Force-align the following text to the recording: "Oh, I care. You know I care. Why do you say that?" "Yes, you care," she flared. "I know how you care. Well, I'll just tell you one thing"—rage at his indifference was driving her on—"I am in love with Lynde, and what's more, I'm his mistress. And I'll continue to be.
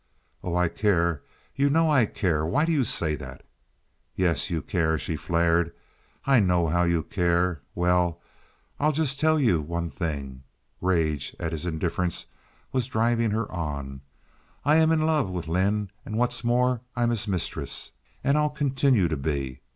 "Oh, 0.43 0.55
I 0.55 0.67
care. 0.67 1.21
You 1.55 1.69
know 1.69 1.91
I 1.91 2.07
care. 2.07 2.43
Why 2.43 2.65
do 2.65 2.71
you 2.71 2.83
say 2.83 3.13
that?" 3.17 3.45
"Yes, 4.15 4.49
you 4.49 4.63
care," 4.63 4.97
she 4.97 5.15
flared. 5.15 5.73
"I 6.25 6.39
know 6.39 6.65
how 6.65 6.85
you 6.85 7.03
care. 7.03 7.61
Well, 7.75 8.19
I'll 8.79 8.93
just 8.93 9.19
tell 9.19 9.39
you 9.39 9.61
one 9.61 9.91
thing"—rage 9.91 11.35
at 11.39 11.51
his 11.51 11.67
indifference 11.67 12.25
was 12.71 12.87
driving 12.87 13.29
her 13.29 13.45
on—"I 13.51 14.77
am 14.77 14.91
in 14.91 15.05
love 15.05 15.29
with 15.29 15.47
Lynde, 15.47 15.91
and 16.03 16.17
what's 16.17 16.43
more, 16.43 16.81
I'm 16.95 17.11
his 17.11 17.27
mistress. 17.27 17.91
And 18.23 18.39
I'll 18.39 18.49
continue 18.49 19.07
to 19.07 19.17
be. 19.17 19.59